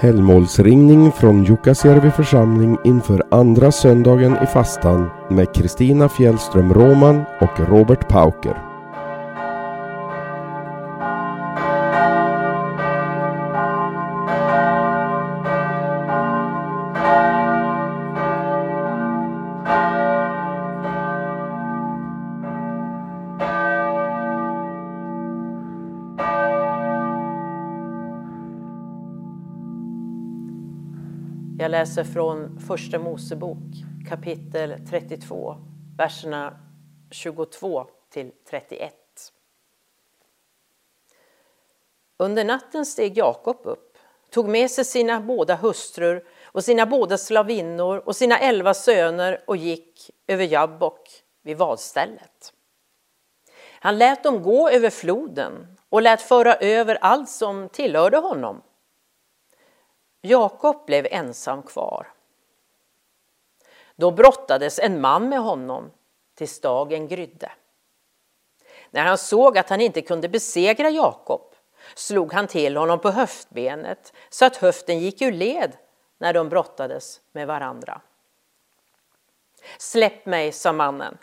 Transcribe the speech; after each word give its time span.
Helgmålsringning 0.00 1.12
från 1.12 1.44
Jukkasjärvi 1.44 2.10
församling 2.10 2.78
inför 2.84 3.22
andra 3.30 3.72
söndagen 3.72 4.36
i 4.42 4.46
fastan 4.46 5.10
med 5.30 5.54
Kristina 5.54 6.08
Fjällström 6.08 6.74
Roman 6.74 7.24
och 7.40 7.68
Robert 7.68 8.08
Pauker. 8.08 8.67
Jag 31.60 31.70
läser 31.70 32.04
från 32.04 32.60
Första 32.60 32.98
Mosebok 32.98 33.58
kapitel 34.08 34.74
32, 34.90 35.56
verserna 35.96 36.60
22 37.10 37.86
till 38.10 38.32
31. 38.50 38.94
Under 42.16 42.44
natten 42.44 42.86
steg 42.86 43.18
Jakob 43.18 43.60
upp, 43.64 43.98
tog 44.30 44.48
med 44.48 44.70
sig 44.70 44.84
sina 44.84 45.20
båda 45.20 45.54
hustrur 45.54 46.24
och 46.44 46.64
sina 46.64 46.86
båda 46.86 47.18
slavinnor 47.18 47.98
och 47.98 48.16
sina 48.16 48.38
elva 48.38 48.74
söner 48.74 49.44
och 49.46 49.56
gick 49.56 50.10
över 50.26 50.44
Jabbok 50.44 51.08
vid 51.42 51.56
vadstället. 51.56 52.52
Han 53.80 53.98
lät 53.98 54.22
dem 54.22 54.42
gå 54.42 54.70
över 54.70 54.90
floden 54.90 55.76
och 55.88 56.02
lät 56.02 56.22
föra 56.22 56.54
över 56.54 56.98
allt 57.00 57.28
som 57.28 57.68
tillhörde 57.68 58.16
honom 58.16 58.62
Jakob 60.20 60.86
blev 60.86 61.06
ensam 61.10 61.62
kvar. 61.62 62.12
Då 63.96 64.10
brottades 64.10 64.78
en 64.78 65.00
man 65.00 65.28
med 65.28 65.40
honom 65.40 65.90
tills 66.34 66.60
dagen 66.60 67.08
grydde. 67.08 67.52
När 68.90 69.04
han 69.04 69.18
såg 69.18 69.58
att 69.58 69.68
han 69.68 69.80
inte 69.80 70.02
kunde 70.02 70.28
besegra 70.28 70.90
Jakob 70.90 71.54
slog 71.94 72.32
han 72.32 72.46
till 72.46 72.76
honom 72.76 73.00
på 73.00 73.10
höftbenet 73.10 74.12
så 74.28 74.44
att 74.44 74.56
höften 74.56 74.98
gick 74.98 75.22
ur 75.22 75.32
led 75.32 75.76
när 76.18 76.32
de 76.32 76.48
brottades 76.48 77.20
med 77.32 77.46
varandra. 77.46 78.00
Släpp 79.78 80.26
mig, 80.26 80.52
sa 80.52 80.72
mannen. 80.72 81.18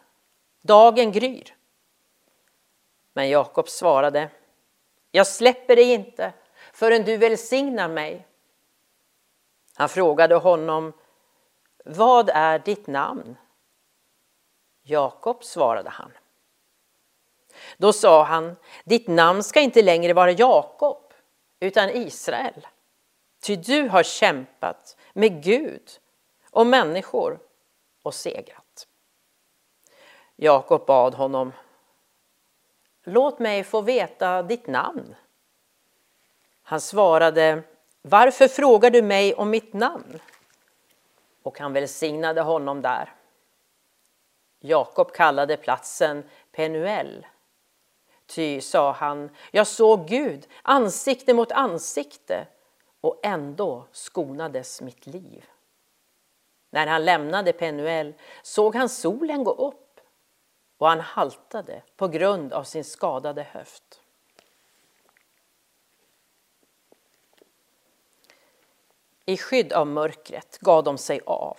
Dagen 0.62 1.12
gryr. 1.12 1.56
Men 3.14 3.30
Jakob 3.30 3.70
svarade. 3.70 4.30
Jag 5.12 5.28
släpper 5.28 5.76
dig 5.76 5.94
inte 5.94 6.34
förrän 6.74 7.04
du 7.04 7.18
välsignar 7.18 7.88
mig. 7.88 8.28
Han 9.76 9.90
frågade 9.90 10.36
honom, 10.36 10.94
vad 11.86 12.30
är 12.30 12.60
ditt 12.60 12.88
namn? 12.88 13.38
Jakob 14.82 15.44
svarade 15.44 15.90
han. 15.90 16.12
Då 17.78 17.94
sa 17.94 18.24
han, 18.24 18.56
ditt 18.84 19.08
namn 19.08 19.44
ska 19.44 19.60
inte 19.60 19.82
längre 19.82 20.14
vara 20.14 20.32
Jakob, 20.32 21.14
utan 21.60 21.90
Israel. 21.90 22.68
Ty 23.42 23.56
du 23.56 23.90
har 23.90 24.04
kämpat 24.04 24.98
med 25.14 25.44
Gud 25.44 25.90
och 26.52 26.68
människor 26.68 27.40
och 28.02 28.14
segrat. 28.14 28.88
Jakob 30.36 30.86
bad 30.86 31.14
honom, 31.14 31.52
låt 33.04 33.40
mig 33.40 33.64
få 33.64 33.82
veta 33.82 34.44
ditt 34.44 34.68
namn. 34.68 35.16
Han 36.64 36.82
svarade, 36.82 37.64
varför 38.08 38.48
frågar 38.48 38.90
du 38.90 39.02
mig 39.02 39.34
om 39.34 39.50
mitt 39.50 39.74
namn? 39.74 40.20
Och 41.44 41.60
han 41.60 41.74
välsignade 41.74 42.42
honom 42.42 42.82
där. 42.82 43.14
Jakob 44.60 45.12
kallade 45.12 45.58
platsen 45.58 46.24
Penuel. 46.52 47.28
Ty, 48.26 48.62
sa 48.62 48.92
han, 48.92 49.30
jag 49.52 49.68
såg 49.68 50.08
Gud 50.08 50.48
ansikte 50.62 51.34
mot 51.34 51.52
ansikte 51.52 52.48
och 53.02 53.20
ändå 53.24 53.88
skonades 53.92 54.82
mitt 54.82 55.08
liv. 55.08 55.46
När 56.70 56.88
han 56.88 57.06
lämnade 57.06 57.54
Penuel 57.54 58.14
såg 58.44 58.76
han 58.76 58.90
solen 58.90 59.44
gå 59.44 59.52
upp 59.52 60.00
och 60.78 60.88
han 60.88 61.00
haltade 61.00 61.82
på 61.96 62.08
grund 62.08 62.54
av 62.54 62.64
sin 62.64 62.84
skadade 62.84 63.44
höft. 63.44 64.02
I 69.26 69.38
skydd 69.38 69.74
av 69.74 69.88
mörkret 69.88 70.58
gav 70.62 70.84
de 70.84 70.98
sig 70.98 71.22
av. 71.26 71.58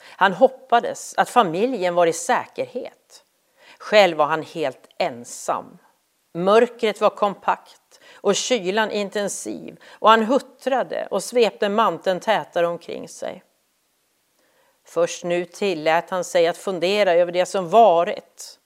Han 0.00 0.32
hoppades 0.32 1.14
att 1.16 1.30
familjen 1.30 1.94
var 1.94 2.06
i 2.06 2.12
säkerhet. 2.12 3.24
Själv 3.78 4.16
var 4.16 4.26
han 4.26 4.42
helt 4.42 4.88
ensam. 4.98 5.78
Mörkret 6.34 7.00
var 7.00 7.10
kompakt 7.10 8.00
och 8.14 8.34
kylan 8.34 8.90
intensiv 8.90 9.80
och 9.88 10.10
han 10.10 10.22
huttrade 10.22 11.08
och 11.10 11.22
svepte 11.22 11.68
manteln 11.68 12.20
tätare 12.20 12.66
omkring 12.66 13.08
sig. 13.08 13.42
Först 14.84 15.24
nu 15.24 15.44
tillät 15.44 16.10
han 16.10 16.24
sig 16.24 16.46
att 16.46 16.56
fundera 16.56 17.12
över 17.12 17.32
det 17.32 17.46
som 17.46 17.70
varit 17.70 18.58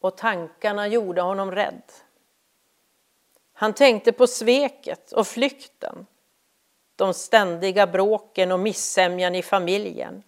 och 0.00 0.16
tankarna 0.16 0.86
gjorde 0.86 1.20
honom 1.20 1.52
rädd. 1.52 1.82
Han 3.52 3.72
tänkte 3.72 4.12
på 4.12 4.26
sveket 4.26 5.12
och 5.12 5.26
flykten 5.26 6.06
de 7.00 7.14
ständiga 7.14 7.86
bråken 7.86 8.52
och 8.52 8.60
missämjan 8.60 9.34
i 9.34 9.42
familjen. 9.42 10.22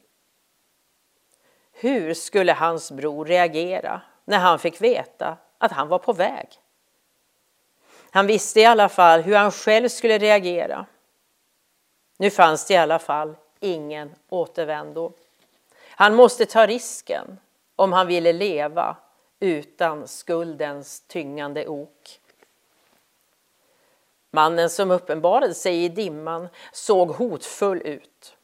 Hur 1.72 2.14
skulle 2.14 2.52
hans 2.52 2.92
bror 2.92 3.24
reagera 3.24 4.00
när 4.24 4.38
han 4.38 4.58
fick 4.58 4.80
veta 4.80 5.36
att 5.58 5.72
han 5.72 5.88
var 5.88 5.98
på 5.98 6.12
väg? 6.12 6.48
Han 8.10 8.26
visste 8.26 8.60
i 8.60 8.64
alla 8.64 8.88
fall 8.88 9.20
hur 9.20 9.36
han 9.36 9.50
själv 9.50 9.88
skulle 9.88 10.18
reagera. 10.18 10.86
Nu 12.16 12.30
fanns 12.30 12.66
det 12.66 12.74
i 12.74 12.76
alla 12.76 12.98
fall 12.98 13.36
ingen 13.60 14.14
återvändo. 14.28 15.12
Han 15.88 16.14
måste 16.14 16.46
ta 16.46 16.66
risken 16.66 17.38
om 17.76 17.92
han 17.92 18.06
ville 18.06 18.32
leva 18.32 18.96
utan 19.40 20.08
skuldens 20.08 21.00
tyngande 21.00 21.66
ok. 21.66 22.20
Mannen 24.34 24.70
som 24.70 24.90
uppenbarade 24.90 25.54
sig 25.54 25.84
i 25.84 25.88
dimman 25.88 26.48
såg 26.72 27.10
hotfull 27.10 27.82
ut. 27.84 28.36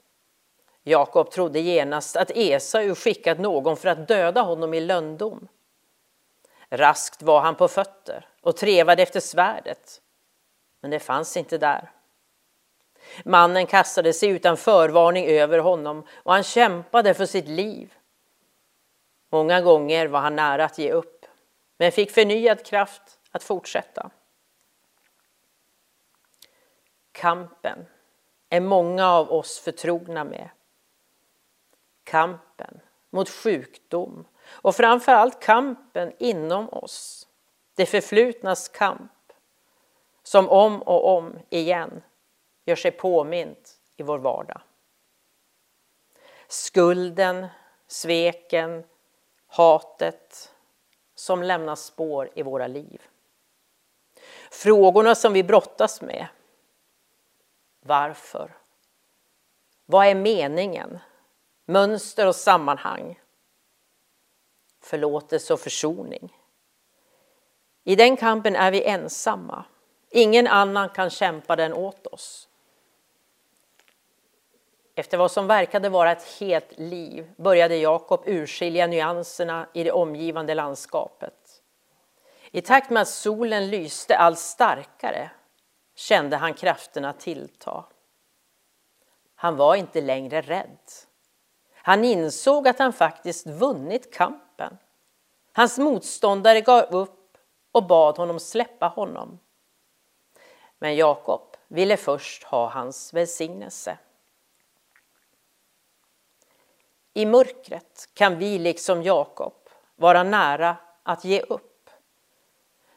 Jakob 0.82 1.30
trodde 1.30 1.60
genast 1.60 2.16
att 2.16 2.30
Esau 2.30 2.94
skickat 2.94 3.38
någon 3.38 3.76
för 3.76 3.88
att 3.88 4.08
döda 4.08 4.40
honom 4.40 4.74
i 4.74 4.80
lönndom. 4.80 5.48
Raskt 6.70 7.22
var 7.22 7.40
han 7.40 7.54
på 7.54 7.68
fötter 7.68 8.28
och 8.40 8.56
trevade 8.56 9.02
efter 9.02 9.20
svärdet, 9.20 10.00
men 10.80 10.90
det 10.90 11.00
fanns 11.00 11.36
inte 11.36 11.58
där. 11.58 11.90
Mannen 13.24 13.66
kastade 13.66 14.12
sig 14.12 14.28
utan 14.28 14.56
förvarning 14.56 15.26
över 15.26 15.58
honom 15.58 16.06
och 16.12 16.32
han 16.32 16.42
kämpade 16.42 17.14
för 17.14 17.26
sitt 17.26 17.48
liv. 17.48 17.94
Många 19.30 19.60
gånger 19.60 20.06
var 20.06 20.20
han 20.20 20.36
nära 20.36 20.64
att 20.64 20.78
ge 20.78 20.92
upp, 20.92 21.26
men 21.78 21.92
fick 21.92 22.10
förnyad 22.10 22.66
kraft 22.66 23.02
att 23.30 23.42
fortsätta. 23.42 24.10
Kampen 27.18 27.86
är 28.48 28.60
många 28.60 29.08
av 29.08 29.32
oss 29.32 29.58
förtrogna 29.58 30.24
med. 30.24 30.48
Kampen 32.04 32.80
mot 33.10 33.28
sjukdom 33.28 34.24
och 34.48 34.76
framför 34.76 35.12
allt 35.12 35.42
kampen 35.42 36.12
inom 36.18 36.68
oss. 36.68 37.28
Det 37.74 37.86
förflutnas 37.86 38.68
kamp 38.68 39.12
som 40.22 40.48
om 40.48 40.82
och 40.82 41.16
om 41.16 41.38
igen 41.50 42.02
gör 42.64 42.76
sig 42.76 42.90
påmint 42.90 43.80
i 43.96 44.02
vår 44.02 44.18
vardag. 44.18 44.60
Skulden, 46.48 47.46
sveken, 47.86 48.84
hatet 49.46 50.52
som 51.14 51.42
lämnar 51.42 51.74
spår 51.74 52.30
i 52.34 52.42
våra 52.42 52.66
liv. 52.66 53.02
Frågorna 54.50 55.14
som 55.14 55.32
vi 55.32 55.42
brottas 55.42 56.02
med 56.02 56.26
varför? 57.80 58.56
Vad 59.86 60.06
är 60.06 60.14
meningen? 60.14 60.98
Mönster 61.64 62.26
och 62.26 62.36
sammanhang. 62.36 63.20
Förlåtelse 64.80 65.52
och 65.52 65.60
försoning. 65.60 66.36
I 67.84 67.96
den 67.96 68.16
kampen 68.16 68.56
är 68.56 68.70
vi 68.70 68.84
ensamma. 68.84 69.64
Ingen 70.10 70.46
annan 70.46 70.88
kan 70.88 71.10
kämpa 71.10 71.56
den 71.56 71.72
åt 71.72 72.06
oss. 72.06 72.48
Efter 74.94 75.18
vad 75.18 75.30
som 75.30 75.46
verkade 75.46 75.88
vara 75.88 76.12
ett 76.12 76.40
helt 76.40 76.78
liv 76.78 77.30
började 77.36 77.76
Jakob 77.76 78.22
urskilja 78.26 78.86
nyanserna 78.86 79.68
i 79.74 79.84
det 79.84 79.92
omgivande 79.92 80.54
landskapet. 80.54 81.62
I 82.50 82.60
takt 82.60 82.90
med 82.90 83.02
att 83.02 83.08
solen 83.08 83.70
lyste 83.70 84.16
allt 84.16 84.38
starkare 84.38 85.30
kände 85.98 86.36
han 86.36 86.54
krafterna 86.54 87.12
tillta. 87.12 87.84
Han 89.34 89.56
var 89.56 89.76
inte 89.76 90.00
längre 90.00 90.40
rädd. 90.40 90.78
Han 91.74 92.04
insåg 92.04 92.68
att 92.68 92.78
han 92.78 92.92
faktiskt 92.92 93.46
vunnit 93.46 94.14
kampen. 94.14 94.78
Hans 95.52 95.78
motståndare 95.78 96.60
gav 96.60 96.84
upp 96.84 97.38
och 97.72 97.86
bad 97.86 98.16
honom 98.16 98.40
släppa 98.40 98.86
honom. 98.86 99.38
Men 100.78 100.96
Jakob 100.96 101.56
ville 101.68 101.96
först 101.96 102.44
ha 102.44 102.68
hans 102.68 103.14
välsignelse. 103.14 103.98
I 107.14 107.26
mörkret 107.26 108.08
kan 108.14 108.38
vi 108.38 108.58
liksom 108.58 109.02
Jakob 109.02 109.68
vara 109.96 110.22
nära 110.22 110.76
att 111.02 111.24
ge 111.24 111.40
upp. 111.40 111.90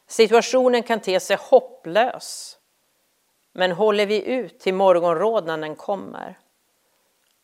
Situationen 0.08 0.84
kan 0.84 1.00
te 1.00 1.20
sig 1.20 1.38
hopplös. 1.40 2.58
Men 3.52 3.72
håller 3.72 4.06
vi 4.06 4.24
ut 4.26 4.60
till 4.60 4.74
morgonrodnaden 4.74 5.76
kommer, 5.76 6.40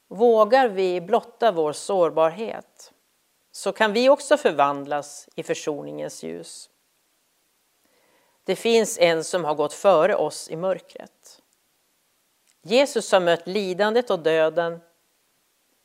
vågar 0.08 0.70
vi 0.70 1.02
blotta 1.02 1.52
vår 1.52 1.74
sårbarhet, 1.74 2.94
så 3.52 3.72
kan 3.72 3.94
vi 3.94 4.10
också 4.10 4.38
förvandlas 4.38 5.30
i 5.36 5.44
försoningens 5.44 6.24
ljus. 6.24 6.70
Det 8.44 8.56
finns 8.56 9.00
en 9.00 9.24
som 9.24 9.46
har 9.46 9.56
gått 9.56 9.74
före 9.74 10.16
oss 10.16 10.50
i 10.50 10.56
mörkret. 10.56 11.42
Jesus 12.62 13.12
har 13.12 13.20
mött 13.20 13.48
lidandet 13.48 14.10
och 14.10 14.20
döden 14.20 14.80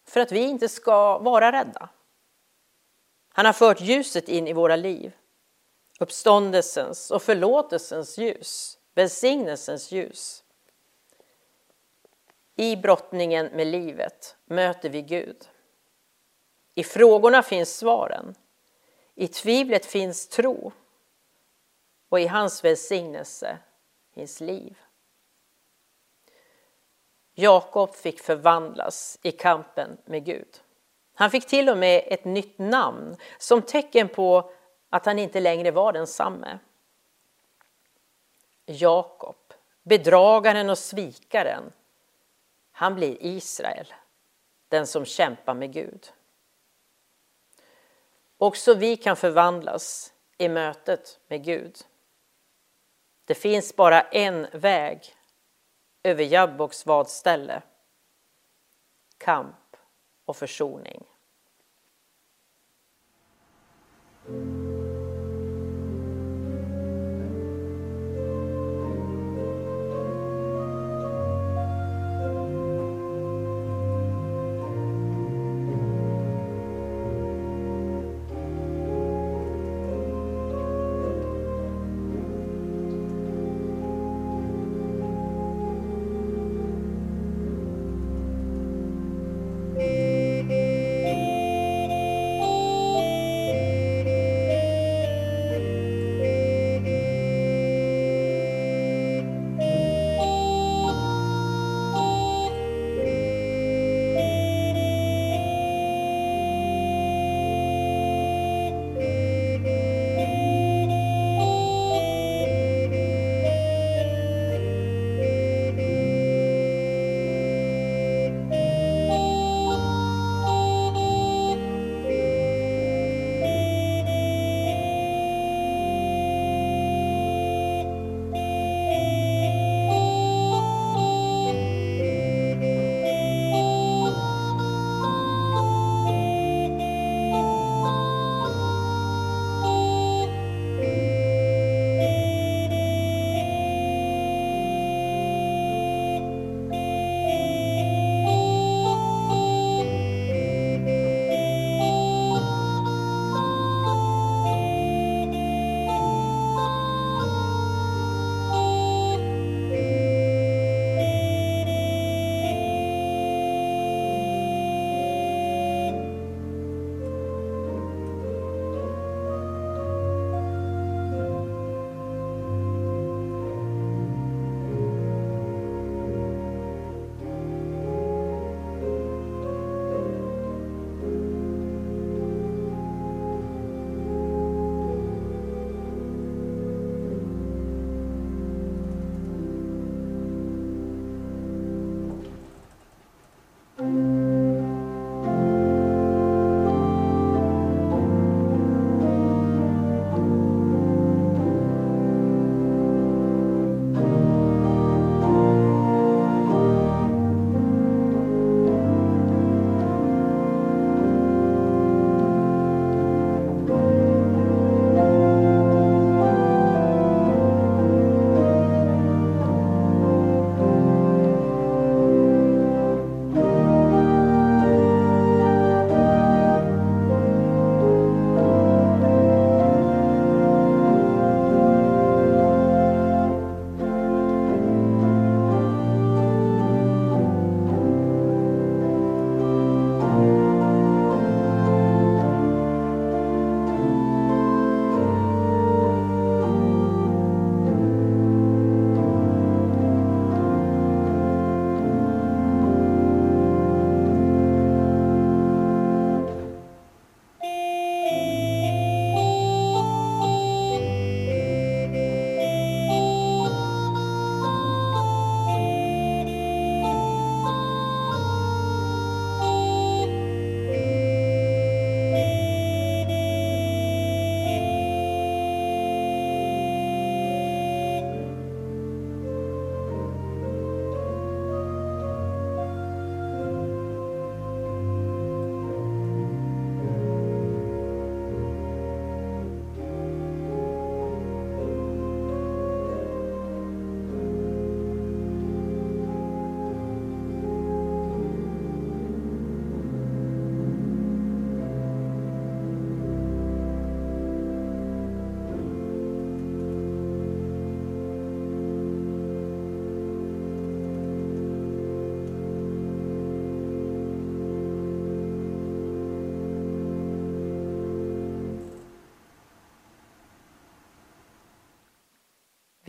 för 0.07 0.21
att 0.21 0.33
vi 0.33 0.41
inte 0.41 0.69
ska 0.69 1.19
vara 1.19 1.53
rädda. 1.53 1.89
Han 3.29 3.47
har 3.47 3.53
fört 3.53 3.81
ljuset 3.81 4.29
in 4.29 4.49
i 4.49 4.53
våra 4.53 4.77
liv, 4.77 5.13
uppståndelsens 6.01 7.11
och 7.11 7.23
förlåtelsens 7.23 8.19
ljus, 8.19 8.79
välsignelsens 8.95 9.93
ljus. 9.93 10.45
I 12.57 12.77
brottningen 12.77 13.47
med 13.47 13.67
livet 13.67 14.37
möter 14.45 14.91
vi 14.91 15.03
Gud. 15.03 15.49
I 16.75 16.85
frågorna 16.85 17.43
finns 17.43 17.77
svaren. 17.77 18.35
I 19.15 19.29
tvivlet 19.29 19.87
finns 19.87 20.29
tro. 20.29 20.73
Och 22.09 22.21
i 22.21 22.27
hans 22.27 22.65
välsignelse 22.65 23.59
finns 24.15 24.41
liv. 24.41 24.79
Jakob 27.35 27.95
fick 27.95 28.21
förvandlas 28.21 29.19
i 29.23 29.33
kampen 29.33 29.97
med 30.05 30.25
Gud. 30.25 30.61
Han 31.15 31.31
fick 31.31 31.47
till 31.47 31.69
och 31.69 31.79
med 31.79 32.05
ett 32.07 32.25
nytt 32.25 32.59
namn 32.59 33.17
som 33.39 33.63
tecken 33.63 34.09
på 34.09 34.51
att 34.91 35.07
han 35.07 35.19
inte 35.19 35.41
längre 35.41 35.71
var 35.71 35.93
densamme. 35.93 36.59
Jakob, 38.67 39.37
bedragaren 39.83 40.71
och 40.71 40.79
svikaren, 40.79 41.73
han 42.71 42.95
blir 42.95 43.17
Israel, 43.21 43.95
den 44.69 44.87
som 44.87 45.05
kämpar 45.05 45.55
med 45.55 45.73
Gud. 45.73 46.13
Också 48.37 48.75
vi 48.75 48.97
kan 48.97 49.17
förvandlas 49.17 50.13
i 50.39 50.49
mötet 50.49 51.21
med 51.29 51.45
Gud. 51.45 51.77
Det 53.25 53.35
finns 53.35 53.77
bara 53.77 54.01
en 54.01 54.47
väg 54.53 55.15
över 56.03 56.25
Jabboks 56.25 56.87
vadställe. 56.87 57.63
Kamp 59.19 59.77
och 60.25 60.37
försoning. 60.37 61.05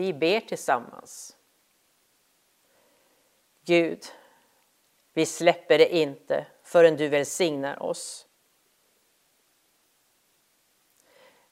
Vi 0.04 0.14
ber 0.14 0.40
tillsammans. 0.40 1.38
Gud, 3.66 4.06
vi 5.14 5.26
släpper 5.26 5.78
det 5.78 5.96
inte 5.96 6.46
förrän 6.64 6.98
du 6.98 7.08
välsignar 7.08 7.84
oss. 7.84 8.28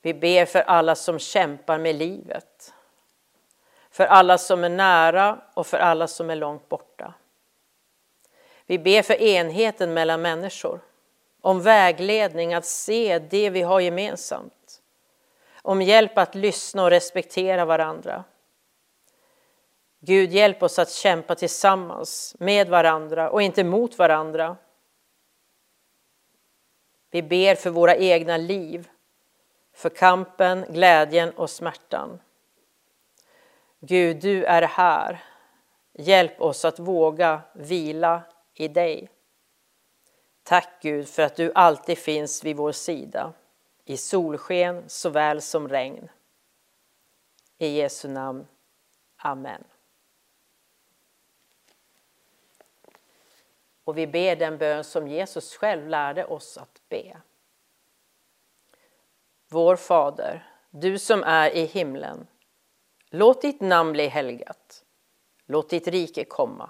Vi 0.01 0.13
ber 0.13 0.45
för 0.45 0.61
alla 0.61 0.95
som 0.95 1.19
kämpar 1.19 1.77
med 1.77 1.95
livet. 1.95 2.73
För 3.89 4.05
alla 4.05 4.37
som 4.37 4.63
är 4.63 4.69
nära 4.69 5.41
och 5.53 5.67
för 5.67 5.77
alla 5.77 6.07
som 6.07 6.29
är 6.29 6.35
långt 6.35 6.69
borta. 6.69 7.13
Vi 8.65 8.79
ber 8.79 9.01
för 9.01 9.21
enheten 9.21 9.93
mellan 9.93 10.21
människor. 10.21 10.79
Om 11.41 11.61
vägledning 11.61 12.53
att 12.53 12.65
se 12.65 13.19
det 13.19 13.49
vi 13.49 13.61
har 13.61 13.79
gemensamt. 13.79 14.81
Om 15.61 15.81
hjälp 15.81 16.17
att 16.17 16.35
lyssna 16.35 16.83
och 16.83 16.89
respektera 16.89 17.65
varandra. 17.65 18.23
Gud, 20.03 20.31
hjälp 20.31 20.63
oss 20.63 20.79
att 20.79 20.91
kämpa 20.91 21.35
tillsammans 21.35 22.35
med 22.39 22.69
varandra 22.69 23.29
och 23.29 23.41
inte 23.41 23.63
mot 23.63 23.97
varandra. 23.97 24.57
Vi 27.11 27.21
ber 27.23 27.55
för 27.55 27.69
våra 27.69 27.95
egna 27.95 28.37
liv, 28.37 28.89
för 29.73 29.89
kampen, 29.89 30.65
glädjen 30.69 31.31
och 31.31 31.49
smärtan. 31.49 32.19
Gud, 33.79 34.17
du 34.21 34.43
är 34.43 34.61
här. 34.61 35.23
Hjälp 35.93 36.41
oss 36.41 36.65
att 36.65 36.79
våga 36.79 37.41
vila 37.53 38.21
i 38.53 38.67
dig. 38.67 39.09
Tack 40.43 40.69
Gud 40.81 41.09
för 41.09 41.23
att 41.23 41.35
du 41.35 41.51
alltid 41.55 41.97
finns 41.97 42.43
vid 42.43 42.55
vår 42.55 42.71
sida, 42.71 43.33
i 43.85 43.97
solsken 43.97 44.83
såväl 44.87 45.41
som 45.41 45.69
regn. 45.69 46.09
I 47.57 47.67
Jesu 47.67 48.07
namn. 48.07 48.47
Amen. 49.17 49.63
Och 53.91 53.97
vi 53.97 54.07
ber 54.07 54.35
den 54.35 54.57
bön 54.57 54.83
som 54.83 55.07
Jesus 55.07 55.55
själv 55.55 55.87
lärde 55.87 56.25
oss 56.25 56.57
att 56.57 56.81
be. 56.89 57.17
Vår 59.49 59.75
Fader, 59.75 60.47
du 60.69 60.99
som 60.99 61.23
är 61.23 61.49
i 61.49 61.65
himlen. 61.65 62.27
Låt 63.09 63.41
ditt 63.41 63.61
namn 63.61 63.91
bli 63.91 64.07
helgat. 64.07 64.83
Låt 65.45 65.69
ditt 65.69 65.87
rike 65.87 66.25
komma. 66.25 66.69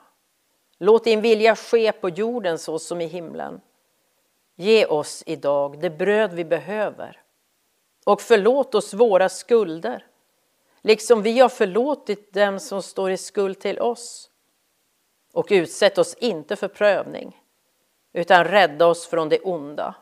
Låt 0.78 1.04
din 1.04 1.22
vilja 1.22 1.56
ske 1.56 1.92
på 1.92 2.10
jorden 2.10 2.60
så 2.60 2.80
som 2.80 3.02
i 3.02 3.06
himlen. 3.06 3.62
Ge 4.56 4.86
oss 4.86 5.24
idag 5.26 5.80
det 5.80 5.90
bröd 5.90 6.34
vi 6.34 6.46
behöver 6.46 7.22
och 8.06 8.22
förlåt 8.22 8.76
oss 8.76 8.94
våra 8.94 9.30
skulder, 9.30 10.08
liksom 10.82 11.22
vi 11.22 11.40
har 11.40 11.50
förlåtit 11.50 12.34
dem 12.34 12.60
som 12.60 12.82
står 12.82 13.12
i 13.12 13.18
skuld 13.18 13.60
till 13.60 13.80
oss. 13.80 14.31
Och 15.32 15.48
utsätt 15.50 15.98
oss 15.98 16.14
inte 16.14 16.56
för 16.56 16.68
prövning, 16.68 17.42
utan 18.14 18.46
rädda 18.46 18.88
oss 18.88 19.08
från 19.08 19.30
det 19.30 19.40
onda. 19.40 19.96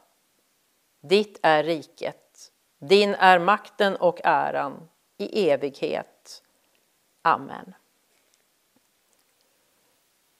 Ditt 1.01 1.39
är 1.41 1.63
riket, 1.63 2.51
din 2.79 3.15
är 3.15 3.39
makten 3.39 3.95
och 3.95 4.19
äran 4.23 4.89
i 5.17 5.49
evighet. 5.49 6.43
Amen. 7.21 7.73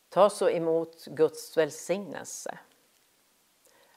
Ta 0.10 0.30
så 0.30 0.50
emot 0.50 1.06
Guds 1.06 1.58
välsignelse. 1.58 2.60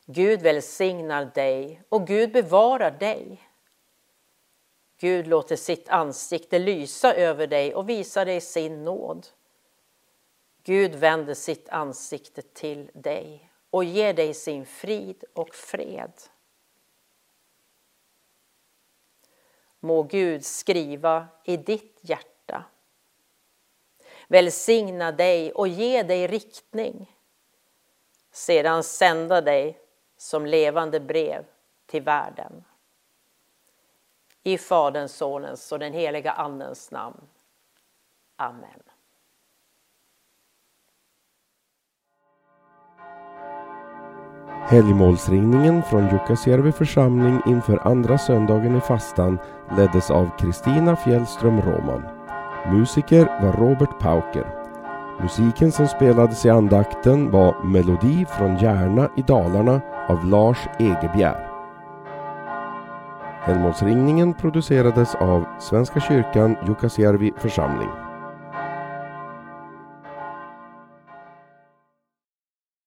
Gud 0.06 0.42
välsignar 0.42 1.24
dig 1.24 1.82
och 1.88 2.06
Gud 2.06 2.32
bevarar 2.32 2.90
dig. 2.90 3.48
Gud 4.98 5.26
låter 5.26 5.56
sitt 5.56 5.88
ansikte 5.88 6.58
lysa 6.58 7.14
över 7.14 7.46
dig 7.46 7.74
och 7.74 7.88
visar 7.88 8.24
dig 8.24 8.40
sin 8.40 8.84
nåd. 8.84 9.26
Gud 10.64 10.94
vänder 10.94 11.34
sitt 11.34 11.68
ansikte 11.68 12.42
till 12.42 12.90
dig 12.94 13.50
och 13.70 13.84
ger 13.84 14.14
dig 14.14 14.34
sin 14.34 14.66
frid 14.66 15.24
och 15.34 15.54
fred. 15.54 16.12
Må 19.80 20.02
Gud 20.02 20.44
skriva 20.44 21.28
i 21.44 21.56
ditt 21.56 21.98
hjärta. 22.00 22.64
Välsigna 24.28 25.12
dig 25.12 25.52
och 25.52 25.68
ge 25.68 26.02
dig 26.02 26.26
riktning. 26.26 27.16
Sedan 28.30 28.84
sända 28.84 29.40
dig 29.40 29.78
som 30.16 30.46
levande 30.46 31.00
brev 31.00 31.44
till 31.86 32.02
världen. 32.02 32.64
I 34.42 34.58
Faderns, 34.58 35.16
Sonens 35.16 35.72
och 35.72 35.78
den 35.78 35.92
heliga 35.92 36.32
Andens 36.32 36.90
namn. 36.90 37.28
Amen. 38.36 38.82
Helgmålsringningen 44.72 45.82
från 45.82 46.08
Jukkasjärvi 46.08 46.72
församling 46.72 47.40
inför 47.46 47.88
andra 47.88 48.18
söndagen 48.18 48.76
i 48.76 48.80
fastan 48.80 49.38
leddes 49.76 50.10
av 50.10 50.30
Kristina 50.38 50.96
Fjällström 50.96 51.60
Roman. 51.60 52.02
Musiker 52.72 53.24
var 53.42 53.52
Robert 53.52 53.98
Pauker. 54.00 54.46
Musiken 55.22 55.72
som 55.72 55.88
spelades 55.88 56.46
i 56.46 56.50
andakten 56.50 57.30
var 57.30 57.64
Melodi 57.64 58.26
från 58.38 58.56
Järna 58.56 59.08
i 59.16 59.22
Dalarna 59.22 59.80
av 60.08 60.24
Lars 60.24 60.58
Egebjer. 60.78 61.48
Helgmålsringningen 63.40 64.34
producerades 64.34 65.14
av 65.14 65.44
Svenska 65.60 66.00
kyrkan 66.00 66.56
Jukkasjärvi 66.66 67.32
församling. 67.36 68.11